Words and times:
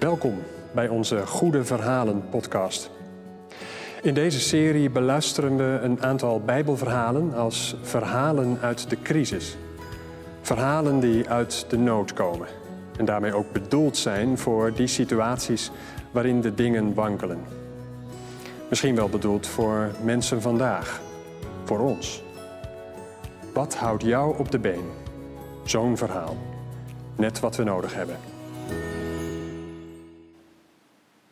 Welkom 0.00 0.42
bij 0.72 0.88
onze 0.88 1.26
Goede 1.26 1.64
Verhalen 1.64 2.28
podcast. 2.30 2.90
In 4.02 4.14
deze 4.14 4.40
serie 4.40 4.90
beluisteren 4.90 5.56
we 5.56 5.78
een 5.82 6.02
aantal 6.02 6.40
Bijbelverhalen 6.40 7.34
als 7.34 7.76
verhalen 7.82 8.58
uit 8.60 8.90
de 8.90 9.02
crisis. 9.02 9.56
Verhalen 10.40 11.00
die 11.00 11.28
uit 11.28 11.66
de 11.68 11.78
nood 11.78 12.12
komen 12.12 12.48
en 12.96 13.04
daarmee 13.04 13.34
ook 13.34 13.52
bedoeld 13.52 13.96
zijn 13.96 14.38
voor 14.38 14.72
die 14.74 14.86
situaties 14.86 15.70
waarin 16.10 16.40
de 16.40 16.54
dingen 16.54 16.94
wankelen. 16.94 17.38
Misschien 18.68 18.96
wel 18.96 19.08
bedoeld 19.08 19.46
voor 19.46 19.90
mensen 20.02 20.42
vandaag, 20.42 21.00
voor 21.64 21.78
ons. 21.78 22.22
Wat 23.54 23.74
houdt 23.74 24.02
jou 24.02 24.38
op 24.38 24.50
de 24.50 24.58
been? 24.58 24.90
Zo'n 25.64 25.96
verhaal. 25.96 26.36
Net 27.16 27.40
wat 27.40 27.56
we 27.56 27.64
nodig 27.64 27.94
hebben. 27.94 28.16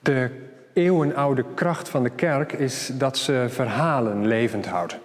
De 0.08 0.30
eeuwenoude 0.72 1.44
kracht 1.54 1.88
van 1.88 2.02
de 2.02 2.10
kerk 2.10 2.52
is 2.52 2.90
dat 2.94 3.18
ze 3.18 3.46
verhalen 3.48 4.26
levend 4.26 4.66
houdt. 4.66 4.98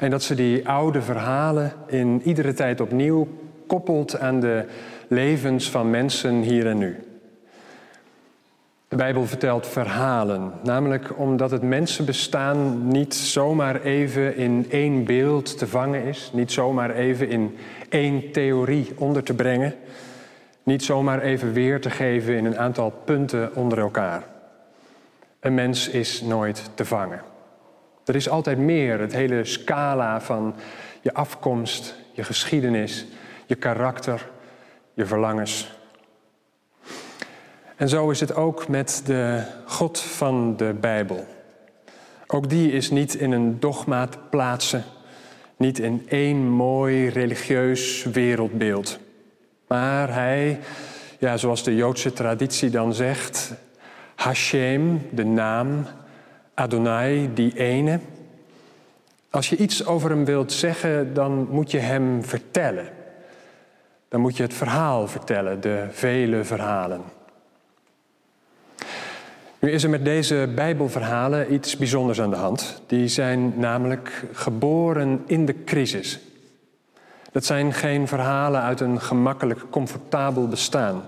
En 0.00 0.10
dat 0.10 0.22
ze 0.22 0.34
die 0.34 0.68
oude 0.68 1.02
verhalen 1.02 1.72
in 1.86 2.20
iedere 2.24 2.52
tijd 2.52 2.80
opnieuw 2.80 3.28
koppelt 3.66 4.18
aan 4.18 4.40
de 4.40 4.64
levens 5.08 5.70
van 5.70 5.90
mensen 5.90 6.34
hier 6.34 6.66
en 6.66 6.78
nu. 6.78 6.96
De 8.88 8.96
Bijbel 8.96 9.26
vertelt 9.26 9.66
verhalen, 9.66 10.52
namelijk 10.62 11.18
omdat 11.18 11.50
het 11.50 11.62
mensenbestaan 11.62 12.88
niet 12.88 13.14
zomaar 13.14 13.82
even 13.82 14.36
in 14.36 14.66
één 14.70 15.04
beeld 15.04 15.58
te 15.58 15.66
vangen 15.66 16.02
is, 16.02 16.30
niet 16.32 16.52
zomaar 16.52 16.90
even 16.90 17.28
in 17.28 17.56
één 17.88 18.32
theorie 18.32 18.92
onder 18.96 19.22
te 19.22 19.34
brengen, 19.34 19.74
niet 20.66 20.84
zomaar 20.84 21.20
even 21.20 21.52
weer 21.52 21.80
te 21.80 21.90
geven 21.90 22.36
in 22.36 22.44
een 22.44 22.58
aantal 22.58 22.90
punten 22.90 23.54
onder 23.54 23.78
elkaar. 23.78 24.22
Een 25.40 25.54
mens 25.54 25.88
is 25.88 26.20
nooit 26.20 26.70
te 26.74 26.84
vangen. 26.84 27.22
Er 28.04 28.14
is 28.14 28.28
altijd 28.28 28.58
meer, 28.58 29.00
het 29.00 29.12
hele 29.12 29.44
scala 29.44 30.20
van 30.20 30.54
je 31.00 31.14
afkomst, 31.14 31.94
je 32.12 32.24
geschiedenis, 32.24 33.06
je 33.46 33.54
karakter, 33.54 34.28
je 34.94 35.06
verlangens. 35.06 35.78
En 37.76 37.88
zo 37.88 38.10
is 38.10 38.20
het 38.20 38.34
ook 38.34 38.68
met 38.68 39.02
de 39.04 39.42
God 39.66 40.00
van 40.00 40.56
de 40.56 40.74
Bijbel. 40.80 41.26
Ook 42.26 42.48
die 42.48 42.72
is 42.72 42.90
niet 42.90 43.14
in 43.14 43.32
een 43.32 43.60
dogma 43.60 44.06
te 44.06 44.18
plaatsen, 44.30 44.84
niet 45.56 45.78
in 45.78 46.06
één 46.08 46.48
mooi 46.48 47.08
religieus 47.08 48.04
wereldbeeld. 48.04 49.04
Maar 49.66 50.12
hij, 50.12 50.60
ja, 51.18 51.36
zoals 51.36 51.62
de 51.62 51.74
Joodse 51.74 52.12
traditie 52.12 52.70
dan 52.70 52.94
zegt, 52.94 53.54
Hashem, 54.14 55.08
de 55.10 55.24
naam, 55.24 55.86
Adonai, 56.54 57.30
die 57.34 57.58
ene. 57.58 58.00
Als 59.30 59.48
je 59.48 59.56
iets 59.56 59.86
over 59.86 60.10
hem 60.10 60.24
wilt 60.24 60.52
zeggen, 60.52 61.14
dan 61.14 61.48
moet 61.50 61.70
je 61.70 61.78
hem 61.78 62.24
vertellen. 62.24 62.88
Dan 64.08 64.20
moet 64.20 64.36
je 64.36 64.42
het 64.42 64.54
verhaal 64.54 65.08
vertellen, 65.08 65.60
de 65.60 65.86
vele 65.90 66.44
verhalen. 66.44 67.00
Nu 69.58 69.70
is 69.70 69.82
er 69.82 69.90
met 69.90 70.04
deze 70.04 70.52
Bijbelverhalen 70.54 71.52
iets 71.52 71.76
bijzonders 71.76 72.20
aan 72.20 72.30
de 72.30 72.36
hand. 72.36 72.82
Die 72.86 73.08
zijn 73.08 73.52
namelijk 73.56 74.24
geboren 74.32 75.22
in 75.26 75.46
de 75.46 75.64
crisis. 75.64 76.20
Dat 77.36 77.44
zijn 77.44 77.72
geen 77.72 78.08
verhalen 78.08 78.62
uit 78.62 78.80
een 78.80 79.00
gemakkelijk, 79.00 79.60
comfortabel 79.70 80.48
bestaan. 80.48 81.04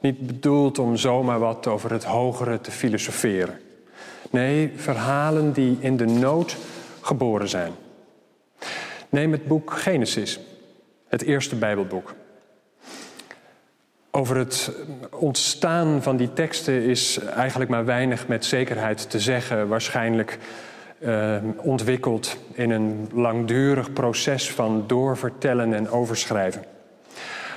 Niet 0.00 0.26
bedoeld 0.26 0.78
om 0.78 0.96
zomaar 0.96 1.38
wat 1.38 1.66
over 1.66 1.90
het 1.90 2.04
hogere 2.04 2.60
te 2.60 2.70
filosoferen. 2.70 3.60
Nee, 4.30 4.72
verhalen 4.76 5.52
die 5.52 5.76
in 5.80 5.96
de 5.96 6.06
nood 6.06 6.56
geboren 7.00 7.48
zijn. 7.48 7.72
Neem 9.08 9.32
het 9.32 9.46
boek 9.46 9.72
Genesis, 9.72 10.40
het 11.08 11.22
eerste 11.22 11.56
Bijbelboek. 11.56 12.14
Over 14.10 14.36
het 14.36 14.72
ontstaan 15.10 16.02
van 16.02 16.16
die 16.16 16.32
teksten 16.32 16.82
is 16.82 17.18
eigenlijk 17.18 17.70
maar 17.70 17.84
weinig 17.84 18.28
met 18.28 18.44
zekerheid 18.44 19.10
te 19.10 19.20
zeggen. 19.20 19.68
Waarschijnlijk 19.68 20.38
uh, 20.98 21.36
ontwikkeld 21.56 22.36
in 22.52 22.70
een 22.70 23.08
langdurig 23.12 23.92
proces 23.92 24.50
van 24.50 24.84
doorvertellen 24.86 25.74
en 25.74 25.90
overschrijven. 25.90 26.64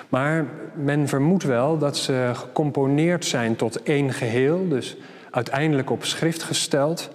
Maar 0.10 0.46
men 0.76 1.08
vermoedt 1.08 1.44
wel 1.44 1.78
dat 1.78 1.98
ze 1.98 2.32
gecomponeerd 2.34 3.26
zijn 3.26 3.56
tot 3.56 3.84
één 3.84 4.14
geheel, 4.14 4.68
dus 4.68 4.98
uiteindelijk 5.32 5.90
op 5.90 6.06
schrift 6.06 6.44
gesteld, 6.44 7.10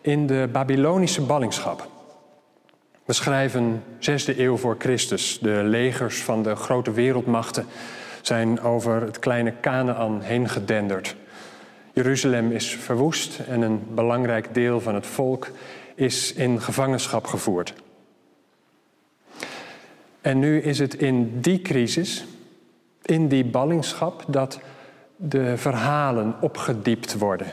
in 0.00 0.26
de 0.26 0.48
Babylonische 0.52 1.22
ballingschap. 1.22 1.88
We 3.04 3.12
schrijven 3.12 3.82
6e 4.00 4.36
eeuw 4.36 4.56
voor 4.56 4.76
Christus. 4.78 5.38
De 5.38 5.60
legers 5.64 6.22
van 6.22 6.42
de 6.42 6.56
grote 6.56 6.92
wereldmachten 6.92 7.66
zijn 8.22 8.60
over 8.60 9.02
het 9.02 9.18
kleine 9.18 9.52
Canaan 9.60 10.20
heen 10.22 10.48
gedenderd. 10.48 11.16
Jeruzalem 11.98 12.52
is 12.52 12.76
verwoest 12.76 13.38
en 13.48 13.62
een 13.62 13.82
belangrijk 13.94 14.54
deel 14.54 14.80
van 14.80 14.94
het 14.94 15.06
volk 15.06 15.50
is 15.94 16.32
in 16.32 16.60
gevangenschap 16.60 17.26
gevoerd. 17.26 17.74
En 20.20 20.38
nu 20.38 20.60
is 20.60 20.78
het 20.78 20.94
in 20.94 21.40
die 21.40 21.62
crisis, 21.62 22.24
in 23.02 23.28
die 23.28 23.44
ballingschap, 23.44 24.24
dat 24.28 24.60
de 25.16 25.56
verhalen 25.56 26.34
opgediept 26.40 27.18
worden. 27.18 27.52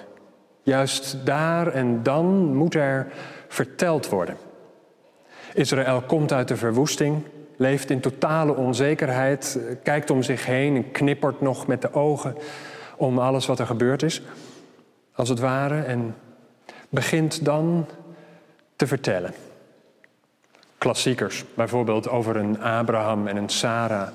Juist 0.64 1.18
daar 1.24 1.68
en 1.68 2.04
dan 2.04 2.56
moet 2.56 2.76
er 2.76 3.08
verteld 3.48 4.10
worden. 4.10 4.38
Israël 5.54 6.02
komt 6.02 6.32
uit 6.32 6.48
de 6.48 6.58
verwoesting, 6.58 7.24
leeft 7.58 7.90
in 7.90 8.00
totale 8.00 8.56
onzekerheid, 8.56 9.60
kijkt 9.84 10.10
om 10.10 10.24
zich 10.24 10.46
heen 10.46 10.76
en 10.76 10.92
knippert 10.92 11.42
nog 11.42 11.68
met 11.68 11.82
de 11.82 11.94
ogen 11.94 12.36
om 12.98 13.20
alles 13.20 13.46
wat 13.46 13.60
er 13.60 13.66
gebeurd 13.66 14.04
is, 14.04 14.22
als 15.14 15.30
het 15.30 15.40
ware, 15.40 15.82
en 15.82 16.16
begint 16.90 17.46
dan 17.46 17.86
te 18.76 18.88
vertellen. 18.88 19.34
Klassiekers, 20.78 21.46
bijvoorbeeld 21.54 22.10
over 22.10 22.36
een 22.36 22.62
Abraham 22.62 23.28
en 23.28 23.36
een 23.36 23.50
Sarah, 23.50 24.08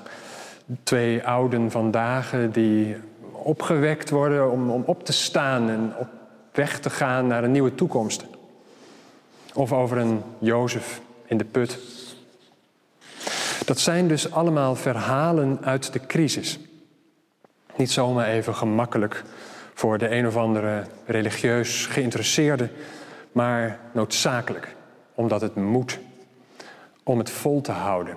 twee 0.83 1.23
ouden 1.23 1.71
vandaag 1.71 2.33
die 2.51 2.95
opgewekt 3.31 4.09
worden 4.09 4.51
om, 4.51 4.69
om 4.69 4.83
op 4.85 5.05
te 5.05 5.13
staan 5.13 5.69
en 5.69 5.93
op 5.97 6.07
weg 6.51 6.79
te 6.79 6.89
gaan 6.89 7.27
naar 7.27 7.43
een 7.43 7.51
nieuwe 7.51 7.75
toekomst. 7.75 8.25
Of 9.53 9.73
over 9.73 9.97
een 9.97 10.23
Jozef 10.39 11.01
in 11.25 11.37
de 11.37 11.45
put. 11.45 11.79
Dat 13.65 13.79
zijn 13.79 14.07
dus 14.07 14.31
allemaal 14.31 14.75
verhalen 14.75 15.59
uit 15.61 15.93
de 15.93 15.99
crisis. 16.05 16.59
Niet 17.81 17.91
zomaar 17.91 18.27
even 18.27 18.55
gemakkelijk 18.55 19.23
voor 19.73 19.97
de 19.97 20.09
een 20.09 20.27
of 20.27 20.35
andere 20.35 20.83
religieus 21.05 21.85
geïnteresseerde, 21.85 22.69
maar 23.31 23.79
noodzakelijk, 23.91 24.75
omdat 25.15 25.41
het 25.41 25.55
moet, 25.55 25.99
om 27.03 27.17
het 27.17 27.29
vol 27.29 27.61
te 27.61 27.71
houden. 27.71 28.15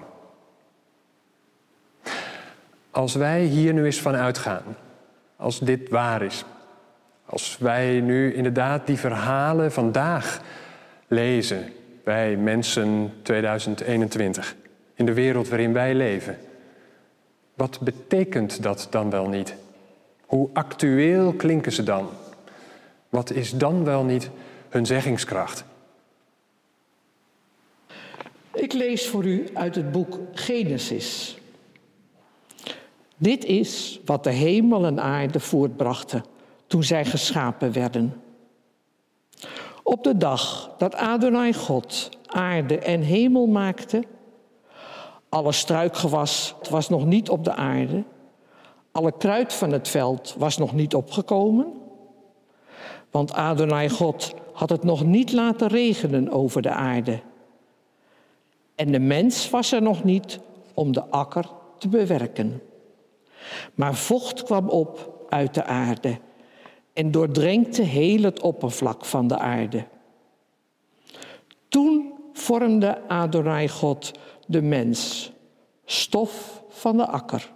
Als 2.90 3.14
wij 3.14 3.42
hier 3.42 3.72
nu 3.72 3.84
eens 3.84 4.00
van 4.00 4.14
uitgaan, 4.14 4.76
als 5.36 5.58
dit 5.58 5.88
waar 5.88 6.22
is, 6.22 6.44
als 7.26 7.58
wij 7.58 8.00
nu 8.00 8.34
inderdaad 8.34 8.86
die 8.86 8.98
verhalen 8.98 9.72
vandaag 9.72 10.40
lezen, 11.06 11.72
wij 12.02 12.36
mensen 12.36 13.12
2021, 13.22 14.56
in 14.94 15.06
de 15.06 15.14
wereld 15.14 15.48
waarin 15.48 15.72
wij 15.72 15.94
leven, 15.94 16.38
wat 17.54 17.80
betekent 17.80 18.62
dat 18.62 18.86
dan 18.90 19.10
wel 19.10 19.28
niet? 19.28 19.54
Hoe 20.26 20.48
actueel 20.52 21.32
klinken 21.32 21.72
ze 21.72 21.82
dan? 21.82 22.08
Wat 23.08 23.30
is 23.30 23.50
dan 23.50 23.84
wel 23.84 24.04
niet 24.04 24.30
hun 24.68 24.86
zeggingskracht? 24.86 25.64
Ik 28.54 28.72
lees 28.72 29.08
voor 29.08 29.24
u 29.24 29.48
uit 29.54 29.74
het 29.74 29.92
boek 29.92 30.18
Genesis. 30.32 31.38
Dit 33.16 33.44
is 33.44 34.00
wat 34.04 34.24
de 34.24 34.30
hemel 34.30 34.84
en 34.84 35.00
aarde 35.00 35.40
voortbrachten 35.40 36.24
toen 36.66 36.82
zij 36.82 37.04
geschapen 37.04 37.72
werden. 37.72 38.22
Op 39.82 40.04
de 40.04 40.16
dag 40.16 40.74
dat 40.78 40.94
Adonai 40.94 41.54
God 41.54 42.10
aarde 42.26 42.78
en 42.78 43.00
hemel 43.00 43.46
maakte, 43.46 44.04
alle 45.34 45.52
struikgewas 45.52 46.54
was 46.70 46.88
nog 46.88 47.04
niet 47.06 47.28
op 47.28 47.44
de 47.44 47.54
aarde, 47.54 48.04
alle 48.92 49.12
kruid 49.18 49.52
van 49.52 49.72
het 49.72 49.88
veld 49.88 50.34
was 50.38 50.56
nog 50.56 50.72
niet 50.72 50.94
opgekomen, 50.94 51.72
want 53.10 53.32
Adonai 53.32 53.88
God 53.90 54.34
had 54.52 54.70
het 54.70 54.84
nog 54.84 55.04
niet 55.04 55.32
laten 55.32 55.68
regenen 55.68 56.30
over 56.30 56.62
de 56.62 56.70
aarde. 56.70 57.20
En 58.74 58.92
de 58.92 58.98
mens 58.98 59.50
was 59.50 59.72
er 59.72 59.82
nog 59.82 60.04
niet 60.04 60.40
om 60.74 60.92
de 60.92 61.04
akker 61.04 61.50
te 61.78 61.88
bewerken. 61.88 62.62
Maar 63.74 63.94
vocht 63.94 64.42
kwam 64.42 64.68
op 64.68 65.24
uit 65.28 65.54
de 65.54 65.64
aarde 65.64 66.18
en 66.92 67.10
doordrenkte 67.10 67.82
heel 67.82 68.22
het 68.22 68.40
oppervlak 68.40 69.04
van 69.04 69.26
de 69.26 69.38
aarde. 69.38 69.84
Toen 71.68 72.12
vormde 72.32 73.08
Adonai 73.08 73.68
God 73.68 74.12
de 74.46 74.62
mens, 74.62 75.32
stof 75.84 76.62
van 76.68 76.96
de 76.96 77.06
akker. 77.06 77.52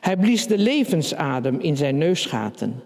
Hij 0.00 0.16
blies 0.16 0.46
de 0.46 0.58
levensadem 0.58 1.60
in 1.60 1.76
zijn 1.76 1.98
neusgaten. 1.98 2.82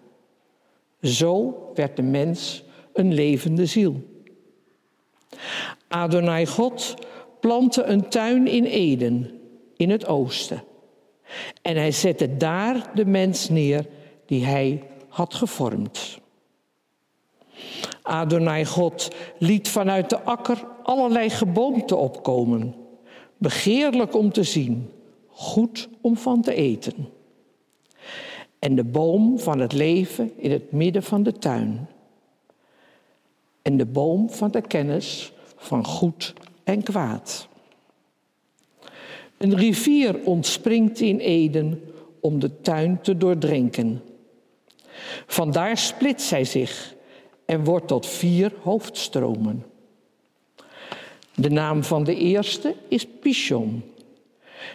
Zo 1.00 1.62
werd 1.74 1.96
de 1.96 2.02
mens 2.02 2.64
een 2.92 3.14
levende 3.14 3.66
ziel. 3.66 4.02
Adonai 5.88 6.46
God 6.46 6.94
plantte 7.40 7.82
een 7.82 8.08
tuin 8.08 8.46
in 8.46 8.64
Eden, 8.64 9.40
in 9.76 9.90
het 9.90 10.06
oosten. 10.06 10.64
En 11.62 11.76
hij 11.76 11.92
zette 11.92 12.36
daar 12.36 12.90
de 12.94 13.04
mens 13.04 13.48
neer 13.48 13.86
die 14.26 14.44
hij 14.44 14.82
had 15.08 15.34
gevormd. 15.34 16.18
Adonai 18.02 18.64
God 18.64 19.14
liet 19.38 19.68
vanuit 19.68 20.10
de 20.10 20.20
akker 20.20 20.66
allerlei 20.82 21.30
geboomte 21.30 21.96
opkomen, 21.96 22.74
begeerlijk 23.36 24.14
om 24.14 24.32
te 24.32 24.42
zien, 24.42 24.90
goed 25.28 25.88
om 26.00 26.16
van 26.16 26.42
te 26.42 26.54
eten. 26.54 27.08
En 28.58 28.74
de 28.74 28.84
boom 28.84 29.38
van 29.38 29.58
het 29.58 29.72
leven 29.72 30.32
in 30.36 30.50
het 30.50 30.72
midden 30.72 31.02
van 31.02 31.22
de 31.22 31.32
tuin. 31.32 31.88
En 33.62 33.76
de 33.76 33.86
boom 33.86 34.30
van 34.30 34.50
de 34.50 34.60
kennis 34.60 35.32
van 35.56 35.84
goed 35.84 36.34
en 36.64 36.82
kwaad. 36.82 37.48
Een 39.36 39.56
rivier 39.56 40.24
ontspringt 40.24 41.00
in 41.00 41.18
Eden 41.18 41.82
om 42.20 42.38
de 42.38 42.60
tuin 42.60 43.00
te 43.00 43.16
doordrinken. 43.16 44.02
Vandaar 45.26 45.76
split 45.76 46.22
zij 46.22 46.44
zich 46.44 46.94
en 47.46 47.64
wordt 47.64 47.88
tot 47.88 48.06
vier 48.06 48.52
hoofdstromen. 48.62 49.64
De 51.34 51.50
naam 51.50 51.84
van 51.84 52.04
de 52.04 52.16
eerste 52.16 52.74
is 52.88 53.06
Pishon. 53.20 53.82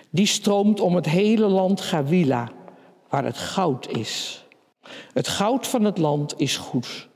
Die 0.10 0.26
stroomt 0.26 0.80
om 0.80 0.96
het 0.96 1.06
hele 1.06 1.48
land 1.48 1.82
Gawila, 1.82 2.52
waar 3.10 3.24
het 3.24 3.38
goud 3.38 3.88
is. 3.98 4.46
Het 5.14 5.28
goud 5.28 5.68
van 5.68 5.84
het 5.84 5.98
land 5.98 6.34
is 6.38 6.58
goed. 6.58 7.08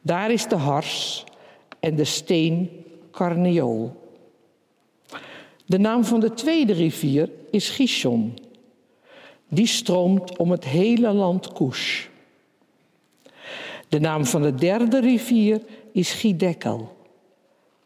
Daar 0.00 0.30
is 0.30 0.48
de 0.48 0.56
hars 0.56 1.24
en 1.80 1.96
de 1.96 2.04
steen 2.04 2.70
karneol. 3.10 4.00
De 5.66 5.78
naam 5.78 6.04
van 6.04 6.20
de 6.20 6.34
tweede 6.34 6.72
rivier 6.72 7.30
is 7.50 7.68
Gishon. 7.68 8.38
Die 9.48 9.66
stroomt 9.66 10.36
om 10.36 10.50
het 10.50 10.64
hele 10.64 11.12
land 11.12 11.52
Kush. 11.52 12.06
De 13.92 14.00
naam 14.00 14.24
van 14.24 14.42
de 14.42 14.54
derde 14.54 15.00
rivier 15.00 15.62
is 15.92 16.12
Gidekel. 16.12 16.96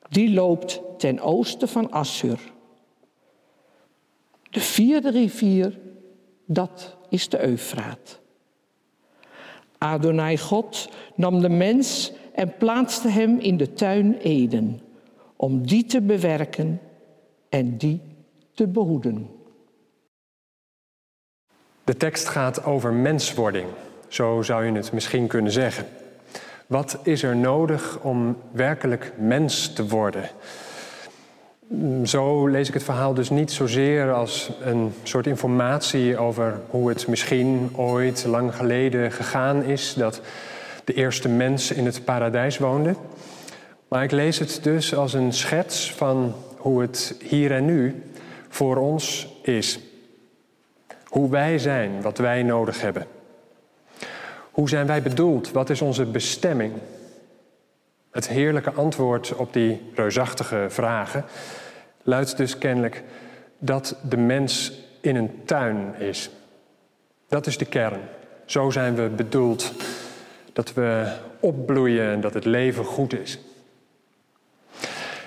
Die 0.08 0.34
loopt 0.34 0.80
ten 0.98 1.20
oosten 1.20 1.68
van 1.68 1.90
Assur. 1.90 2.38
De 4.50 4.60
vierde 4.60 5.10
rivier, 5.10 5.78
dat 6.44 6.96
is 7.08 7.28
de 7.28 7.44
Eufraat. 7.44 8.20
Adonai 9.78 10.38
God 10.38 10.88
nam 11.14 11.40
de 11.40 11.48
mens 11.48 12.12
en 12.34 12.56
plaatste 12.56 13.08
hem 13.08 13.38
in 13.38 13.56
de 13.56 13.72
tuin 13.72 14.16
Eden, 14.16 14.80
om 15.36 15.66
die 15.66 15.84
te 15.84 16.02
bewerken 16.02 16.80
en 17.48 17.78
die 17.78 18.00
te 18.52 18.66
behoeden. 18.66 19.30
De 21.84 21.96
tekst 21.96 22.28
gaat 22.28 22.64
over 22.64 22.92
menswording, 22.92 23.68
zo 24.16 24.42
zou 24.42 24.64
je 24.64 24.72
het 24.72 24.92
misschien 24.92 25.26
kunnen 25.26 25.52
zeggen. 25.52 25.86
Wat 26.66 26.98
is 27.02 27.22
er 27.22 27.36
nodig 27.36 27.98
om 28.02 28.36
werkelijk 28.50 29.12
mens 29.16 29.72
te 29.72 29.86
worden? 29.86 30.30
Zo 32.04 32.46
lees 32.46 32.68
ik 32.68 32.74
het 32.74 32.82
verhaal 32.82 33.14
dus 33.14 33.30
niet 33.30 33.52
zozeer 33.52 34.12
als 34.12 34.50
een 34.62 34.92
soort 35.02 35.26
informatie 35.26 36.18
over 36.18 36.60
hoe 36.68 36.88
het 36.88 37.06
misschien 37.06 37.70
ooit 37.72 38.24
lang 38.26 38.54
geleden 38.54 39.12
gegaan 39.12 39.62
is 39.62 39.94
dat 39.94 40.20
de 40.84 40.94
eerste 40.94 41.28
mens 41.28 41.70
in 41.70 41.84
het 41.84 42.04
paradijs 42.04 42.58
woonde. 42.58 42.94
Maar 43.88 44.02
ik 44.02 44.10
lees 44.10 44.38
het 44.38 44.58
dus 44.62 44.94
als 44.94 45.12
een 45.12 45.32
schets 45.32 45.92
van 45.92 46.34
hoe 46.56 46.80
het 46.80 47.16
hier 47.22 47.52
en 47.52 47.64
nu 47.64 48.02
voor 48.48 48.76
ons 48.76 49.28
is. 49.42 49.78
Hoe 51.04 51.30
wij 51.30 51.58
zijn, 51.58 52.02
wat 52.02 52.18
wij 52.18 52.42
nodig 52.42 52.80
hebben. 52.80 53.15
Hoe 54.56 54.68
zijn 54.68 54.86
wij 54.86 55.02
bedoeld? 55.02 55.52
Wat 55.52 55.70
is 55.70 55.80
onze 55.80 56.04
bestemming? 56.04 56.72
Het 58.10 58.28
heerlijke 58.28 58.72
antwoord 58.72 59.34
op 59.34 59.52
die 59.52 59.90
reusachtige 59.94 60.66
vragen 60.68 61.24
luidt 62.02 62.36
dus 62.36 62.58
kennelijk 62.58 63.02
dat 63.58 63.96
de 64.08 64.16
mens 64.16 64.72
in 65.00 65.16
een 65.16 65.42
tuin 65.44 65.94
is. 65.98 66.30
Dat 67.28 67.46
is 67.46 67.58
de 67.58 67.64
kern. 67.64 68.00
Zo 68.44 68.70
zijn 68.70 68.94
we 68.94 69.08
bedoeld. 69.08 69.72
Dat 70.52 70.72
we 70.72 71.16
opbloeien 71.40 72.10
en 72.10 72.20
dat 72.20 72.34
het 72.34 72.44
leven 72.44 72.84
goed 72.84 73.18
is. 73.18 73.38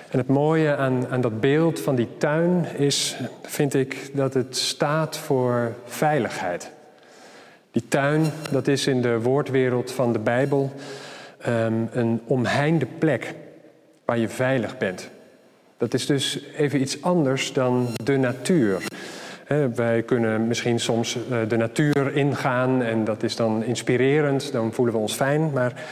En 0.08 0.18
het 0.18 0.28
mooie 0.28 0.76
aan, 0.76 1.08
aan 1.08 1.20
dat 1.20 1.40
beeld 1.40 1.80
van 1.80 1.94
die 1.94 2.16
tuin 2.16 2.66
is, 2.76 3.16
vind 3.42 3.74
ik, 3.74 4.10
dat 4.12 4.34
het 4.34 4.56
staat 4.56 5.16
voor 5.16 5.74
veiligheid. 5.84 6.78
Die 7.70 7.88
tuin, 7.88 8.24
dat 8.50 8.68
is 8.68 8.86
in 8.86 9.02
de 9.02 9.20
woordwereld 9.20 9.92
van 9.92 10.12
de 10.12 10.18
Bijbel 10.18 10.72
um, 11.48 11.88
een 11.92 12.20
omheinde 12.24 12.86
plek 12.98 13.34
waar 14.04 14.18
je 14.18 14.28
veilig 14.28 14.78
bent. 14.78 15.10
Dat 15.76 15.94
is 15.94 16.06
dus 16.06 16.44
even 16.56 16.80
iets 16.80 17.02
anders 17.02 17.52
dan 17.52 17.88
de 18.04 18.16
natuur. 18.16 18.82
wij 19.74 20.02
kunnen 20.02 20.46
misschien 20.46 20.80
soms 20.80 21.18
eh, 21.30 21.38
de 21.48 21.56
natuur 21.56 22.16
ingaan 22.16 22.82
en 22.82 23.04
dat 23.04 23.22
is 23.22 23.36
dan 23.36 23.64
inspirerend, 23.64 24.52
dan 24.52 24.72
voelen 24.72 24.94
we 24.94 25.00
ons 25.00 25.14
fijn. 25.14 25.50
Maar 25.50 25.82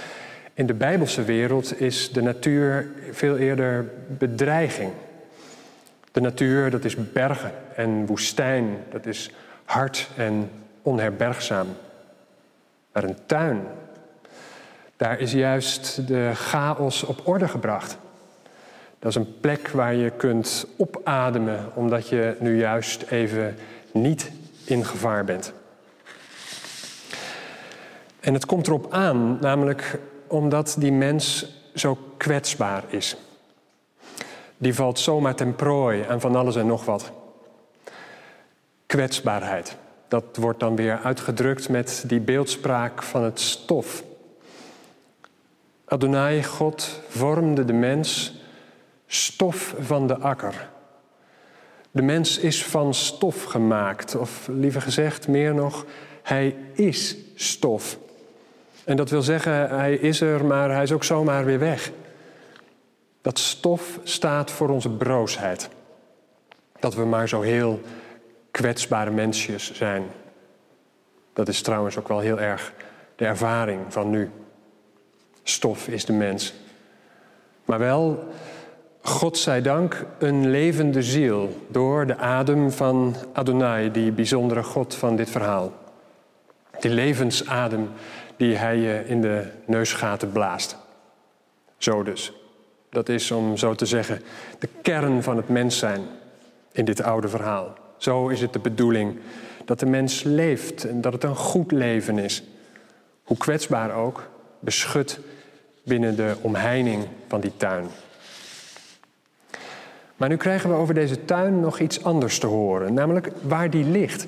in 0.55 0.67
de 0.67 0.75
Bijbelse 0.75 1.25
wereld 1.25 1.81
is 1.81 2.13
de 2.13 2.23
natuur 2.23 2.87
veel 3.11 3.37
eerder 3.37 3.91
bedreiging. 4.19 4.91
De 6.13 6.21
natuur, 6.21 6.71
dat 6.71 6.85
is 6.85 7.13
bergen 7.13 7.53
en 7.75 8.07
woestijn, 8.07 8.77
dat 8.91 9.07
is 9.07 9.31
hard 9.65 10.09
en 10.17 10.51
onherbergzaam. 10.89 11.67
Maar 12.93 13.05
een 13.05 13.27
tuin, 13.27 13.67
daar 14.97 15.21
is 15.21 15.33
juist 15.33 16.07
de 16.07 16.31
chaos 16.35 17.03
op 17.03 17.21
orde 17.25 17.49
gebracht. 17.49 17.99
Dat 18.99 19.11
is 19.11 19.17
een 19.17 19.41
plek 19.41 19.69
waar 19.69 19.95
je 19.95 20.11
kunt 20.11 20.67
opademen, 20.77 21.71
omdat 21.75 22.09
je 22.09 22.37
nu 22.39 22.59
juist 22.59 23.03
even 23.03 23.57
niet 23.93 24.31
in 24.65 24.85
gevaar 24.85 25.25
bent. 25.25 25.53
En 28.21 28.35
het 28.35 28.47
komt 28.47 28.67
erop 28.67 28.93
aan, 28.93 29.39
namelijk 29.41 29.99
omdat 30.27 30.77
die 30.79 30.93
mens 30.93 31.47
zo 31.75 31.99
kwetsbaar 32.17 32.85
is. 32.89 33.17
Die 34.57 34.75
valt 34.75 34.99
zomaar 34.99 35.35
ten 35.35 35.55
prooi 35.55 36.05
aan 36.09 36.21
van 36.21 36.37
alles 36.37 36.57
en 36.57 36.67
nog 36.67 36.85
wat. 36.85 37.13
Kwetsbaarheid. 38.87 39.77
Dat 40.09 40.25
wordt 40.37 40.61
dan 40.61 40.77
weer 40.77 40.99
uitgedrukt 40.99 41.69
met 41.69 42.05
die 42.07 42.21
beeldspraak 42.21 43.03
van 43.03 43.23
het 43.23 43.41
stof. 43.41 44.05
Adonai, 45.85 46.45
God, 46.45 47.01
vormde 47.09 47.65
de 47.65 47.73
mens 47.73 48.35
stof 49.07 49.75
van 49.81 50.07
de 50.07 50.19
akker. 50.19 50.69
De 51.91 52.03
mens 52.03 52.39
is 52.39 52.65
van 52.65 52.95
stof 52.95 53.45
gemaakt, 53.45 54.17
of 54.17 54.49
liever 54.51 54.83
gezegd, 54.83 55.29
meer 55.29 55.55
nog, 55.55 55.85
hij 56.23 56.57
is 56.73 57.17
stof. 57.35 57.99
En 58.85 58.97
dat 58.97 59.11
wil 59.11 59.23
zeggen, 59.23 59.69
hij 59.69 59.95
is 59.95 60.21
er, 60.21 60.45
maar 60.45 60.71
hij 60.71 60.83
is 60.83 60.93
ook 60.93 61.05
zomaar 61.05 61.45
weer 61.45 61.59
weg. 61.59 61.91
Dat 63.21 63.39
stof 63.39 63.99
staat 64.03 64.51
voor 64.51 64.69
onze 64.69 64.91
broosheid. 64.91 65.69
Dat 66.79 66.95
we 66.95 67.05
maar 67.05 67.29
zo 67.29 67.41
heel 67.41 67.81
kwetsbare 68.59 69.11
mensjes 69.11 69.73
zijn. 69.73 70.03
Dat 71.33 71.49
is 71.49 71.63
trouwens 71.63 71.99
ook 71.99 72.09
wel 72.09 72.19
heel 72.19 72.41
erg 72.41 72.73
de 73.17 73.25
ervaring 73.25 73.81
van 73.89 74.11
nu. 74.11 74.31
Stof 75.43 75.89
is 75.89 76.05
de 76.05 76.13
mens. 76.13 76.55
Maar 77.65 77.79
wel, 77.79 78.29
God 79.03 79.39
zij 79.39 79.63
dank, 79.63 80.07
een 80.19 80.51
levende 80.51 81.03
ziel 81.03 81.67
door 81.69 82.07
de 82.07 82.17
adem 82.17 82.71
van 82.71 83.15
Adonai, 83.33 83.91
die 83.91 84.13
bijzondere 84.13 84.63
God 84.63 84.95
van 84.95 85.17
dit 85.17 85.31
verhaal. 85.31 85.73
Die 86.81 86.91
levensadem 86.91 87.91
die 88.37 88.57
hij 88.57 88.77
je 88.77 89.05
in 89.07 89.21
de 89.21 89.45
neusgaten 89.67 90.33
blaast. 90.33 90.77
Zo 91.77 92.03
dus. 92.03 92.33
Dat 92.91 93.09
is, 93.09 93.31
om 93.31 93.57
zo 93.57 93.75
te 93.75 93.87
zeggen, 93.87 94.23
de 94.59 94.69
kern 94.83 95.23
van 95.23 95.37
het 95.37 95.49
mens 95.49 95.79
zijn 95.79 96.01
in 96.73 96.85
dit 96.85 97.03
oude 97.03 97.29
verhaal. 97.29 97.87
Zo 97.99 98.29
is 98.29 98.41
het 98.41 98.53
de 98.53 98.59
bedoeling 98.59 99.19
dat 99.65 99.81
de 99.81 99.87
mens 99.87 100.23
leeft 100.23 100.85
en 100.85 101.01
dat 101.01 101.13
het 101.13 101.25
een 101.25 101.37
goed 101.37 101.73
leven 101.73 102.19
is. 102.19 102.43
Hoe 103.23 103.37
kwetsbaar 103.37 103.95
ook, 103.95 104.29
beschut 104.61 105.21
binnen 105.83 106.17
de 106.17 106.37
omheining 106.41 107.05
van 107.29 107.41
die 107.41 107.53
tuin. 107.57 107.87
Maar 110.17 110.29
nu 110.29 110.37
krijgen 110.37 110.71
we 110.71 110.77
over 110.77 110.95
deze 110.95 111.25
tuin 111.25 111.61
nog 111.61 111.79
iets 111.79 112.05
anders 112.05 112.39
te 112.39 112.47
horen, 112.47 112.95
namelijk 112.95 113.31
waar 113.43 113.71
die 113.71 113.85
ligt. 113.85 114.27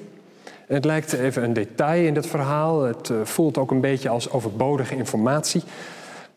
Het 0.67 0.85
lijkt 0.85 1.13
even 1.13 1.43
een 1.43 1.53
detail 1.53 2.07
in 2.07 2.15
het 2.15 2.27
verhaal, 2.27 2.83
het 2.83 3.11
eh, 3.11 3.17
voelt 3.23 3.59
ook 3.59 3.71
een 3.71 3.81
beetje 3.81 4.09
als 4.09 4.31
overbodige 4.31 4.97
informatie. 4.97 5.63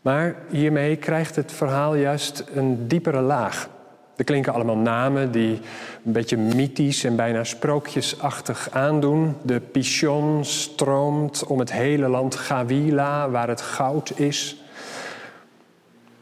Maar 0.02 0.36
hiermee 0.50 0.96
krijgt 0.96 1.36
het 1.36 1.52
verhaal 1.52 1.96
juist 1.96 2.44
een 2.54 2.88
diepere 2.88 3.22
laag. 3.22 3.70
Er 4.16 4.24
klinken 4.24 4.54
allemaal 4.54 4.78
namen 4.78 5.32
die 5.32 5.60
een 6.06 6.12
beetje 6.12 6.38
mythisch 6.38 7.04
en 7.04 7.16
bijna 7.16 7.44
sprookjesachtig 7.44 8.70
aandoen. 8.72 9.36
De 9.42 9.60
Pichon 9.60 10.46
stroomt 10.46 11.46
om 11.46 11.60
het 11.60 11.72
hele 11.72 12.08
land 12.08 12.36
Gawila, 12.36 13.30
waar 13.30 13.48
het 13.48 13.62
goud 13.62 14.20
is. 14.20 14.58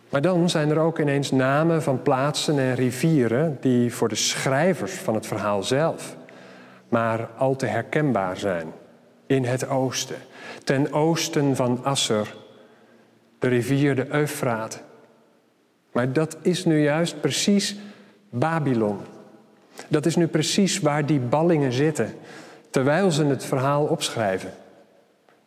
Maar 0.10 0.22
dan 0.22 0.50
zijn 0.50 0.70
er 0.70 0.80
ook 0.80 1.00
ineens 1.00 1.32
namen 1.32 1.84
van 1.84 2.02
plaatsen 2.02 2.60
en 2.60 2.76
rivieren 2.76 3.58
die 3.62 3.94
voor 3.94 4.10
de 4.10 4.16
schrijvers 4.16 4.94
van 4.94 5.14
het 5.14 5.28
verhaal 5.28 5.64
zelf 5.64 6.16
maar 6.92 7.30
al 7.38 7.56
te 7.56 7.66
herkenbaar 7.66 8.38
zijn. 8.38 8.74
In 9.26 9.46
het 9.46 9.68
oosten, 9.68 10.16
ten 10.64 10.94
oosten 10.94 11.56
van 11.56 11.84
Asser, 11.84 12.36
de 13.40 13.48
rivier 13.48 13.96
de 13.96 14.08
Eufraat. 14.14 14.84
Maar 15.92 16.14
dat 16.14 16.38
is 16.42 16.66
nu 16.66 16.82
juist 16.82 17.22
precies 17.22 17.76
Babylon. 18.30 19.00
Dat 19.88 20.06
is 20.06 20.16
nu 20.16 20.28
precies 20.28 20.80
waar 20.80 21.06
die 21.06 21.20
ballingen 21.20 21.72
zitten, 21.72 22.14
terwijl 22.70 23.12
ze 23.12 23.26
het 23.26 23.46
verhaal 23.46 23.86
opschrijven. 23.86 24.54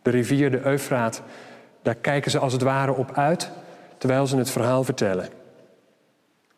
De 0.02 0.10
rivier 0.10 0.50
de 0.50 0.66
Eufraat, 0.66 1.22
daar 1.82 1.94
kijken 1.94 2.30
ze 2.30 2.38
als 2.38 2.52
het 2.52 2.62
ware 2.62 2.94
op 2.94 3.12
uit, 3.12 3.50
terwijl 3.98 4.26
ze 4.26 4.36
het 4.36 4.50
verhaal 4.50 4.84
vertellen. 4.84 5.28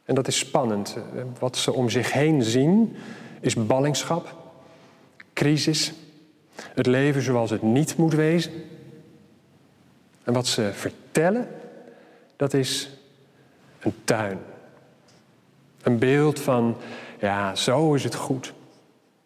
En 0.05 0.15
dat 0.15 0.29
is 0.29 0.39
spannend. 0.39 0.97
Wat 1.39 1.57
ze 1.57 1.73
om 1.73 1.91
zich 1.91 2.13
heen 2.13 2.43
zien 2.43 2.97
is 3.41 3.67
ballingschap, 3.67 4.35
crisis, 5.33 5.93
het 6.75 6.87
leven 6.87 7.23
zoals 7.23 7.51
het 7.51 7.63
niet 7.63 7.97
moet 7.97 8.15
wezen. 8.15 8.53
En 10.25 10.33
wat 10.33 10.47
ze 10.47 10.71
vertellen, 10.73 11.49
dat 12.37 12.55
is 12.55 12.96
een 13.87 13.95
tuin. 14.05 14.39
Een 15.83 15.99
beeld 15.99 16.41
van, 16.41 16.77
ja, 17.21 17.55
zo 17.55 17.95
is 17.95 18.05
het 18.05 18.15
goed. 18.15 18.55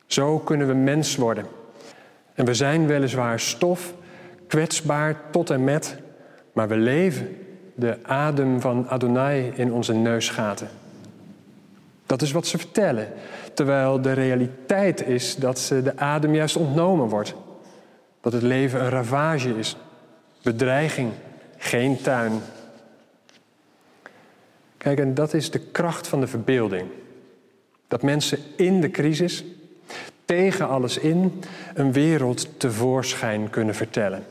Zo 0.07 0.39
kunnen 0.39 0.67
we 0.67 0.75
mens 0.75 1.17
worden. 1.17 1.47
En 2.35 2.45
we 2.45 2.55
zijn 2.55 2.87
weliswaar 2.87 3.41
stof, 3.41 3.95
kwetsbaar 4.47 5.21
tot 5.31 5.51
en 5.51 5.65
met, 5.65 5.97
maar 6.53 6.69
we 6.69 6.77
leven 6.77 7.37
de 7.75 7.99
adem 8.03 8.61
van 8.61 8.89
Adonai 8.89 9.53
in 9.55 9.73
onze 9.73 9.93
neusgaten. 9.93 10.69
Dat 12.07 12.23
is 12.23 12.33
wat 12.33 12.47
ze 12.47 12.59
vertellen, 12.59 13.09
terwijl 13.55 14.01
de 14.01 14.13
realiteit 14.13 15.07
is 15.07 15.37
dat 15.37 15.59
ze 15.59 15.83
de 15.83 15.97
adem 15.97 16.35
juist 16.35 16.57
ontnomen 16.57 17.09
wordt. 17.09 17.35
Dat 18.21 18.33
het 18.33 18.43
leven 18.43 18.81
een 18.81 18.91
ravage 18.91 19.59
is, 19.59 19.77
bedreiging, 20.43 21.13
geen 21.57 22.01
tuin. 22.01 22.33
Kijk, 24.81 24.99
en 24.99 25.15
dat 25.15 25.35
is 25.35 25.51
de 25.51 25.59
kracht 25.59 26.09
van 26.09 26.21
de 26.21 26.27
verbeelding. 26.27 26.89
Dat 27.89 28.03
mensen 28.03 28.39
in 28.57 28.81
de 28.81 28.91
crisis, 28.91 29.45
tegen 30.25 30.69
alles 30.69 30.99
in, 30.99 31.43
een 31.75 31.93
wereld 31.93 32.61
tevoorschijn 32.61 33.51
kunnen 33.51 33.75
vertellen. 33.75 34.25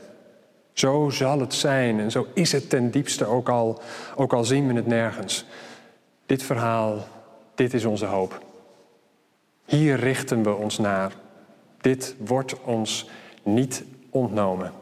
Zo 0.72 1.10
zal 1.10 1.40
het 1.40 1.54
zijn 1.54 2.00
en 2.00 2.10
zo 2.10 2.26
is 2.34 2.52
het 2.52 2.70
ten 2.70 2.90
diepste 2.90 3.26
ook 3.26 3.48
al, 3.48 3.80
ook 4.16 4.32
al 4.32 4.44
zien 4.44 4.66
we 4.66 4.74
het 4.74 4.86
nergens. 4.86 5.44
Dit 6.26 6.42
verhaal, 6.42 7.06
dit 7.54 7.74
is 7.74 7.84
onze 7.84 8.06
hoop. 8.06 8.40
Hier 9.64 9.96
richten 9.96 10.42
we 10.42 10.54
ons 10.54 10.78
naar. 10.78 11.12
Dit 11.80 12.14
wordt 12.18 12.60
ons 12.60 13.08
niet 13.42 13.84
ontnomen. 14.10 14.72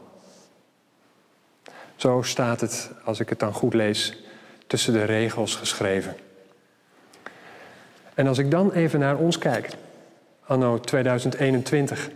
Zo 1.96 2.22
staat 2.22 2.60
het, 2.60 2.90
als 3.04 3.20
ik 3.20 3.28
het 3.28 3.38
dan 3.38 3.52
goed 3.52 3.74
lees, 3.74 4.27
tussen 4.68 4.92
de 4.92 5.04
regels 5.04 5.54
geschreven. 5.54 6.16
En 8.14 8.26
als 8.26 8.38
ik 8.38 8.50
dan 8.50 8.72
even 8.72 9.00
naar 9.00 9.16
ons 9.16 9.38
kijk, 9.38 9.70
anno 10.46 10.80
2021. 10.80 12.10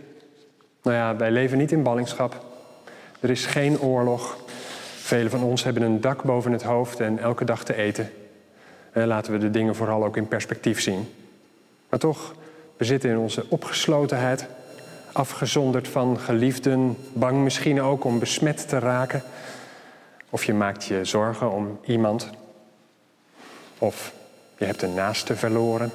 Nou 0.83 0.95
ja, 0.95 1.15
wij 1.15 1.31
leven 1.31 1.57
niet 1.57 1.71
in 1.71 1.83
ballingschap. 1.83 2.45
Er 3.19 3.29
is 3.29 3.45
geen 3.45 3.79
oorlog. 3.79 4.37
Velen 4.95 5.31
van 5.31 5.43
ons 5.43 5.63
hebben 5.63 5.83
een 5.83 6.01
dak 6.01 6.23
boven 6.23 6.51
het 6.51 6.63
hoofd 6.63 6.99
en 6.99 7.19
elke 7.19 7.45
dag 7.45 7.63
te 7.63 7.75
eten. 7.75 8.11
En 8.91 9.07
laten 9.07 9.31
we 9.31 9.37
de 9.37 9.51
dingen 9.51 9.75
vooral 9.75 10.05
ook 10.05 10.17
in 10.17 10.27
perspectief 10.27 10.81
zien. 10.81 11.13
Maar 11.89 11.99
toch, 11.99 12.35
we 12.77 12.85
zitten 12.85 13.09
in 13.09 13.17
onze 13.17 13.45
opgeslotenheid, 13.49 14.47
afgezonderd 15.11 15.87
van 15.87 16.19
geliefden, 16.19 16.97
bang 17.13 17.43
misschien 17.43 17.81
ook 17.81 18.03
om 18.03 18.19
besmet 18.19 18.69
te 18.69 18.79
raken. 18.79 19.23
Of 20.29 20.43
je 20.43 20.53
maakt 20.53 20.85
je 20.85 21.05
zorgen 21.05 21.51
om 21.51 21.79
iemand. 21.85 22.29
Of 23.83 24.13
je 24.57 24.65
hebt 24.65 24.81
een 24.81 24.93
naaste 24.93 25.35
verloren. 25.35 25.91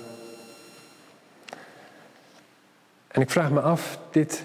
En 3.09 3.21
ik 3.21 3.31
vraag 3.31 3.51
me 3.51 3.61
af, 3.61 3.99
dit 4.11 4.43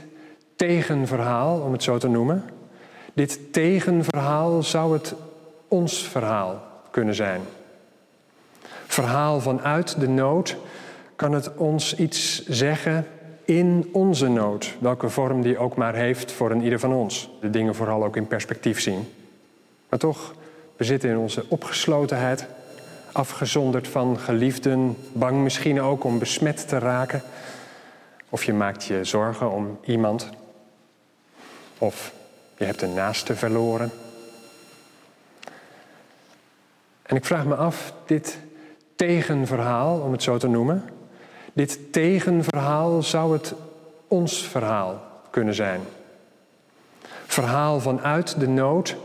tegenverhaal, 0.56 1.60
om 1.60 1.72
het 1.72 1.84
zo 1.84 1.98
te 1.98 2.08
noemen, 2.08 2.44
dit 3.14 3.54
tegenverhaal 3.54 4.64
zou 4.64 4.94
het 4.94 5.14
ons 5.68 6.08
verhaal 6.08 6.64
kunnen 6.92 7.16
zijn. 7.16 7.42
Verhaal 8.88 9.40
vanuit 9.40 10.00
de 10.00 10.10
nood 10.10 10.56
kan 11.16 11.32
het 11.32 11.56
ons 11.56 11.96
iets 11.96 12.46
zeggen 12.46 13.08
in 13.46 13.90
onze 13.92 14.28
nood, 14.28 14.76
welke 14.80 15.10
vorm 15.10 15.42
die 15.42 15.58
ook 15.58 15.76
maar 15.76 15.96
heeft 15.96 16.32
voor 16.32 16.52
een 16.52 16.64
ieder 16.64 16.80
van 16.80 16.94
ons. 16.94 17.30
De 17.42 17.50
dingen 17.50 17.76
vooral 17.76 18.04
ook 18.04 18.16
in 18.16 18.28
perspectief 18.28 18.82
zien. 18.82 19.08
Maar 19.90 20.00
toch, 20.00 20.34
we 20.78 20.84
zitten 20.84 21.10
in 21.10 21.18
onze 21.18 21.46
opgeslotenheid, 21.48 22.48
afgezonderd 23.14 23.88
van 23.88 24.20
geliefden, 24.20 24.98
bang 25.12 25.44
misschien 25.44 25.82
ook 25.82 26.04
om 26.04 26.20
besmet 26.20 26.68
te 26.68 26.78
raken. 26.78 27.22
Of 28.30 28.44
je 28.44 28.54
maakt 28.54 28.84
je 28.84 29.04
zorgen 29.04 29.52
om 29.52 29.80
iemand. 29.86 30.30
Of 31.78 32.14
je 32.58 32.66
hebt 32.66 32.82
een 32.82 32.94
naaste 32.94 33.36
verloren. 33.36 33.92
En 37.04 37.16
ik 37.16 37.26
vraag 37.26 37.46
me 37.46 37.56
af, 37.56 37.94
dit 38.06 38.40
tegenverhaal, 38.96 40.00
om 40.00 40.12
het 40.12 40.24
zo 40.24 40.38
te 40.38 40.48
noemen, 40.48 40.84
dit 41.54 41.94
tegenverhaal 41.94 43.04
zou 43.04 43.34
het 43.34 43.54
ons 44.08 44.48
verhaal 44.48 45.02
kunnen 45.30 45.54
zijn. 45.54 45.82
Verhaal 47.26 47.80
vanuit 47.80 48.40
de 48.40 48.48
nood 48.48 48.96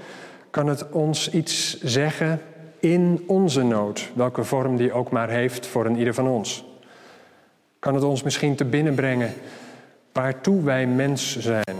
kan 0.51 0.67
het 0.67 0.91
ons 0.91 1.31
iets 1.31 1.81
zeggen 1.81 2.41
in 2.81 3.25
onze 3.27 3.63
nood, 3.63 4.11
welke 4.15 4.45
vorm 4.45 4.77
die 4.77 4.93
ook 4.93 5.11
maar 5.11 5.29
heeft 5.29 5.67
voor 5.67 5.87
een 5.87 5.97
ieder 5.97 6.15
van 6.15 6.29
ons. 6.29 6.65
Kan 7.79 7.95
het 7.95 8.05
ons 8.05 8.23
misschien 8.23 8.55
te 8.55 8.65
binnen 8.65 8.95
brengen 8.95 9.33
waartoe 10.13 10.63
wij 10.63 10.87
mens 10.87 11.39
zijn 11.39 11.77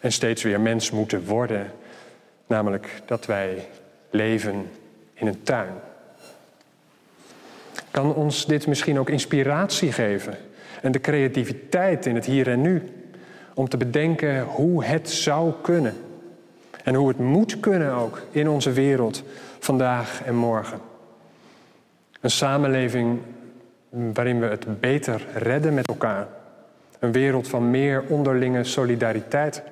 en 0.00 0.12
steeds 0.12 0.42
weer 0.42 0.60
mens 0.60 0.90
moeten 0.90 1.24
worden, 1.24 1.72
namelijk 2.46 3.02
dat 3.06 3.26
wij 3.26 3.68
leven 4.10 4.70
in 5.14 5.26
een 5.26 5.42
tuin. 5.42 5.72
Kan 7.90 8.14
ons 8.14 8.46
dit 8.46 8.66
misschien 8.66 8.98
ook 8.98 9.10
inspiratie 9.10 9.92
geven 9.92 10.36
en 10.82 10.92
de 10.92 11.00
creativiteit 11.00 12.06
in 12.06 12.14
het 12.14 12.24
hier 12.24 12.48
en 12.48 12.60
nu 12.60 12.82
om 13.54 13.68
te 13.68 13.76
bedenken 13.76 14.42
hoe 14.42 14.84
het 14.84 15.10
zou 15.10 15.52
kunnen 15.62 15.94
en 16.84 16.94
hoe 16.94 17.08
het 17.08 17.18
moet 17.18 17.60
kunnen 17.60 17.92
ook 17.92 18.22
in 18.30 18.48
onze 18.48 18.72
wereld 18.72 19.22
vandaag 19.58 20.22
en 20.24 20.34
morgen. 20.34 20.80
Een 22.20 22.30
samenleving 22.30 23.20
waarin 23.88 24.40
we 24.40 24.46
het 24.46 24.80
beter 24.80 25.26
redden 25.34 25.74
met 25.74 25.88
elkaar. 25.88 26.26
Een 26.98 27.12
wereld 27.12 27.48
van 27.48 27.70
meer 27.70 28.04
onderlinge 28.08 28.64
solidariteit, 28.64 29.62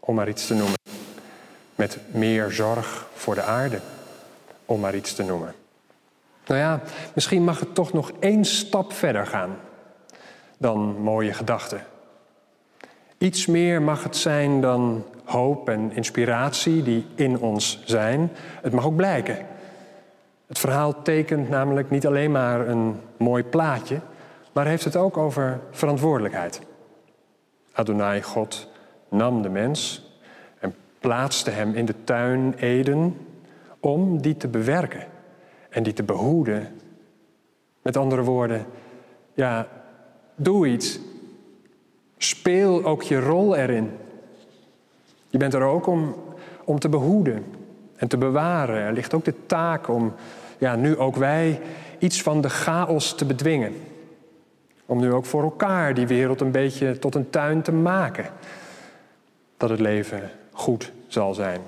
om 0.00 0.14
maar 0.14 0.28
iets 0.28 0.46
te 0.46 0.54
noemen. 0.54 0.78
Met 1.74 1.98
meer 2.10 2.50
zorg 2.50 3.06
voor 3.14 3.34
de 3.34 3.42
aarde, 3.42 3.78
om 4.64 4.80
maar 4.80 4.94
iets 4.94 5.14
te 5.14 5.22
noemen. 5.22 5.54
Nou 6.46 6.60
ja, 6.60 6.80
misschien 7.14 7.44
mag 7.44 7.60
het 7.60 7.74
toch 7.74 7.92
nog 7.92 8.12
één 8.20 8.44
stap 8.44 8.92
verder 8.92 9.26
gaan 9.26 9.56
dan 10.58 10.96
mooie 11.00 11.32
gedachten. 11.32 11.82
Iets 13.18 13.46
meer 13.46 13.82
mag 13.82 14.02
het 14.02 14.16
zijn 14.16 14.60
dan 14.60 15.04
hoop 15.28 15.68
en 15.68 15.92
inspiratie 15.92 16.82
die 16.82 17.06
in 17.14 17.38
ons 17.38 17.82
zijn. 17.84 18.30
Het 18.62 18.72
mag 18.72 18.84
ook 18.84 18.96
blijken. 18.96 19.36
Het 20.46 20.58
verhaal 20.58 21.02
tekent 21.02 21.48
namelijk 21.48 21.90
niet 21.90 22.06
alleen 22.06 22.30
maar 22.30 22.68
een 22.68 23.00
mooi 23.16 23.44
plaatje, 23.44 24.00
maar 24.52 24.66
heeft 24.66 24.84
het 24.84 24.96
ook 24.96 25.16
over 25.16 25.60
verantwoordelijkheid. 25.70 26.60
Adonai 27.72 28.22
God 28.22 28.68
nam 29.08 29.42
de 29.42 29.48
mens 29.48 30.06
en 30.58 30.74
plaatste 30.98 31.50
hem 31.50 31.74
in 31.74 31.84
de 31.84 32.04
tuin 32.04 32.54
Eden 32.54 33.16
om 33.80 34.20
die 34.20 34.36
te 34.36 34.48
bewerken 34.48 35.06
en 35.68 35.82
die 35.82 35.92
te 35.92 36.02
behoeden. 36.02 36.68
Met 37.82 37.96
andere 37.96 38.22
woorden, 38.22 38.66
ja, 39.34 39.66
doe 40.34 40.66
iets. 40.66 40.98
Speel 42.16 42.84
ook 42.84 43.02
je 43.02 43.20
rol 43.20 43.56
erin. 43.56 43.90
Je 45.28 45.38
bent 45.38 45.54
er 45.54 45.62
ook 45.62 45.86
om, 45.86 46.14
om 46.64 46.78
te 46.78 46.88
behoeden 46.88 47.44
en 47.96 48.08
te 48.08 48.18
bewaren. 48.18 48.76
Er 48.76 48.92
ligt 48.92 49.14
ook 49.14 49.24
de 49.24 49.46
taak 49.46 49.88
om, 49.88 50.14
ja, 50.58 50.76
nu 50.76 50.96
ook 50.96 51.16
wij, 51.16 51.60
iets 51.98 52.22
van 52.22 52.40
de 52.40 52.50
chaos 52.50 53.14
te 53.14 53.24
bedwingen. 53.24 53.74
Om 54.86 55.00
nu 55.00 55.12
ook 55.12 55.26
voor 55.26 55.42
elkaar 55.42 55.94
die 55.94 56.06
wereld 56.06 56.40
een 56.40 56.50
beetje 56.50 56.98
tot 56.98 57.14
een 57.14 57.30
tuin 57.30 57.62
te 57.62 57.72
maken. 57.72 58.26
Dat 59.56 59.70
het 59.70 59.80
leven 59.80 60.30
goed 60.52 60.92
zal 61.06 61.34
zijn. 61.34 61.60